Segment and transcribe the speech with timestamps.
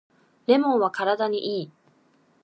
[0.47, 1.71] レモンは体にいい